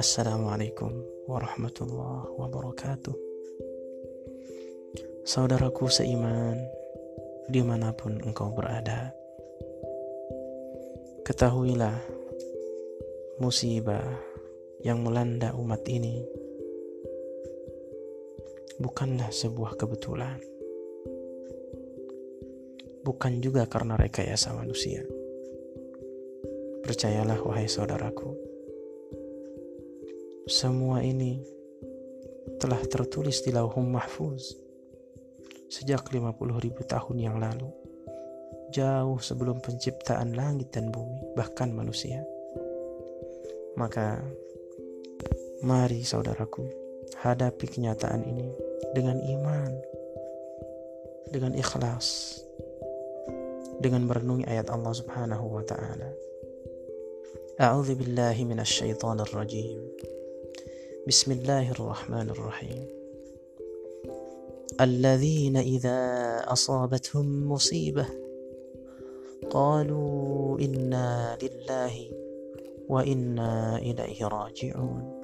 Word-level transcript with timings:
Assalamualaikum 0.00 0.88
warahmatullahi 1.28 2.32
wabarakatuh. 2.40 3.12
Saudaraku 5.28 5.92
seiman 5.92 6.56
Di 7.52 7.60
mana 7.60 7.92
pun 7.92 8.24
engkau 8.24 8.56
berada 8.56 9.12
Ketahuilah 11.28 12.00
Musibah 13.36 14.08
Yang 14.80 14.98
melanda 15.04 15.52
umat 15.60 15.84
ini 15.92 16.24
Bukanlah 18.80 19.28
sebuah 19.28 19.76
kebetulan 19.76 20.59
Bukan 23.00 23.40
juga 23.40 23.64
karena 23.64 23.96
rekayasa 23.96 24.52
manusia 24.52 25.04
Percayalah 26.84 27.40
wahai 27.44 27.68
saudaraku 27.68 28.50
semua 30.50 30.98
ini 31.06 31.38
telah 32.58 32.82
tertulis 32.90 33.38
di 33.46 33.54
lauhum 33.54 33.86
mahfuz 33.86 34.58
sejak 35.70 36.10
50 36.10 36.34
ribu 36.58 36.82
tahun 36.82 37.16
yang 37.22 37.38
lalu. 37.38 37.70
Jauh 38.74 39.22
sebelum 39.22 39.62
penciptaan 39.62 40.34
langit 40.34 40.74
dan 40.74 40.90
bumi, 40.90 41.22
bahkan 41.38 41.70
manusia. 41.70 42.26
Maka, 43.78 44.18
mari 45.62 46.02
saudaraku, 46.02 46.66
hadapi 47.22 47.70
kenyataan 47.70 48.26
ini 48.26 48.50
dengan 48.90 49.22
iman, 49.22 49.70
dengan 51.30 51.54
ikhlas, 51.54 52.42
dengan 53.80 54.04
merenungi 54.04 54.44
ayat 54.44 54.68
Allah 54.68 54.92
Subhanahu 54.92 55.56
wa 55.56 55.64
taala. 55.64 56.12
A'udzu 57.60 57.96
billahi 57.96 58.44
minasyaitonir 58.44 59.32
rajim. 59.32 59.80
الرحيم 62.30 62.86
الذين 64.80 65.56
إذا 65.56 65.98
أصابتهم 66.46 67.52
مصيبة 67.52 68.06
قالوا 69.50 70.58
إنا 70.60 71.38
لله 71.42 71.94
وإنا 72.88 73.78
إليه 73.78 74.28
راجعون 74.28 75.20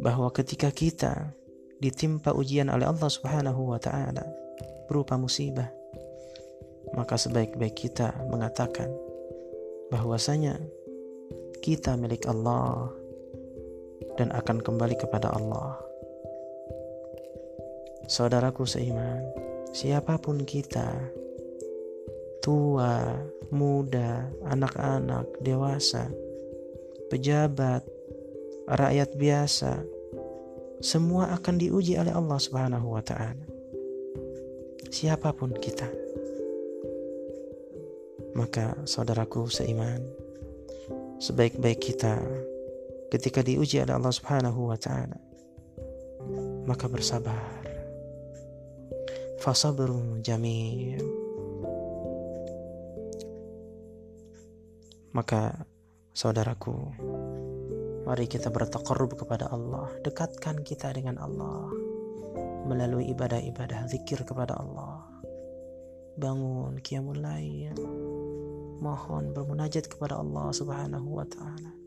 bahwa 0.00 0.32
ketika 0.32 0.72
kita 0.72 1.36
ditimpa 1.76 2.32
ujian 2.32 2.72
oleh 2.72 2.88
Allah 2.88 3.10
Subhanahu 3.12 3.68
wa 3.68 3.76
taala 3.76 4.24
berupa 4.88 5.20
musibah 5.20 5.79
maka 6.94 7.14
sebaik-baik 7.14 7.76
kita 7.76 8.14
mengatakan 8.30 8.90
bahwasanya 9.90 10.58
kita 11.60 11.94
milik 11.98 12.24
Allah 12.26 12.88
dan 14.16 14.32
akan 14.32 14.58
kembali 14.64 14.96
kepada 14.96 15.30
Allah. 15.32 15.76
Saudaraku 18.10 18.66
seiman, 18.66 19.22
siapa 19.70 20.18
pun 20.18 20.42
kita, 20.42 20.90
tua, 22.42 23.22
muda, 23.54 24.26
anak-anak, 24.50 25.30
dewasa, 25.44 26.10
pejabat, 27.12 27.86
rakyat 28.66 29.14
biasa, 29.14 29.72
semua 30.80 31.36
akan 31.36 31.60
diuji 31.60 32.00
oleh 32.00 32.10
Allah 32.10 32.38
Subhanahu 32.40 32.96
wa 32.96 33.02
taala. 33.04 33.46
Siapa 34.90 35.30
pun 35.36 35.54
kita. 35.54 35.86
Maka 38.40 38.72
saudaraku 38.88 39.52
seiman, 39.52 40.00
sebaik-baik 41.20 41.76
kita 41.76 42.16
ketika 43.12 43.44
diuji 43.44 43.84
oleh 43.84 43.92
Allah 43.92 44.14
Subhanahu 44.16 44.72
wa 44.72 44.78
taala 44.80 45.20
maka 46.64 46.86
bersabar. 46.86 47.60
Fasabrun 49.40 50.20
jamil 50.20 51.00
maka 55.10 55.66
saudaraku 56.12 56.76
mari 58.04 58.28
kita 58.28 58.52
bertakarrub 58.52 59.16
kepada 59.16 59.48
Allah 59.48 59.88
dekatkan 60.04 60.60
kita 60.62 60.92
dengan 60.92 61.18
Allah 61.18 61.72
melalui 62.68 63.10
ibadah-ibadah 63.10 63.88
zikir 63.90 64.22
kepada 64.22 64.60
Allah. 64.60 65.08
Bangun 66.20 66.78
qiyamul 66.84 67.18
mohon 68.80 69.36
bermunajat 69.36 69.86
kepada 69.86 70.18
Allah 70.18 70.50
Subhanahu 70.50 71.20
wa 71.20 71.26
taala 71.28 71.80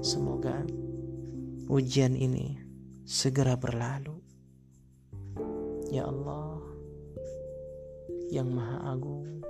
Semoga 0.00 0.60
ujian 1.66 2.12
ini 2.12 2.56
segera 3.08 3.56
berlalu. 3.56 4.16
Ya 5.90 6.06
Allah, 6.06 6.62
yang 8.30 8.54
Maha 8.54 8.94
Agung, 8.94 9.42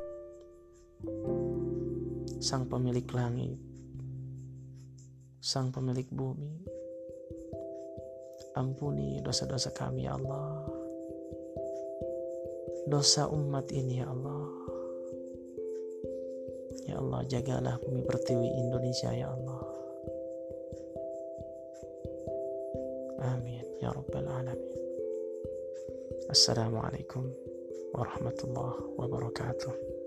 Sang 2.41 2.65
Pemilik 2.65 3.05
Langit, 3.13 3.61
Sang 5.45 5.69
Pemilik 5.69 6.09
Bumi, 6.09 6.65
ampuni 8.57 9.21
dosa-dosa 9.21 9.69
kami, 9.77 10.09
ya 10.09 10.17
Allah. 10.17 10.65
Dosa 12.89 13.29
umat 13.29 13.69
ini, 13.77 14.01
ya 14.01 14.09
Allah. 14.09 14.70
Ya 16.89 16.97
Allah, 16.97 17.21
jagalah 17.29 17.77
bumi 17.85 18.01
pertiwi 18.07 18.49
Indonesia, 18.61 19.13
ya 19.13 19.29
Allah. 19.29 19.61
Amin, 23.37 23.65
ya 23.85 23.93
Rabbal 23.93 24.25
Alamin. 24.25 24.81
Assalamualaikum 26.33 27.29
warahmatullahi 27.93 28.97
wabarakatuh. 28.97 30.00